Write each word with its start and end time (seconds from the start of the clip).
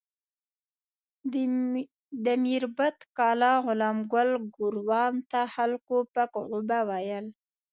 د 2.23 2.25
میربت 2.43 2.97
کلا 3.17 3.53
غلام 3.65 3.97
ګل 4.11 4.29
ګوروان 4.55 5.13
ته 5.31 5.41
خلکو 5.55 5.95
پک 6.13 6.31
غوبه 6.47 6.79
ویل. 6.89 7.25